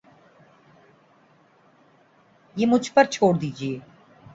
یہ 2.55 2.65
مجھ 2.65 2.91
پر 2.93 3.03
چھوڑ 3.05 3.33
دیجئے 3.37 3.77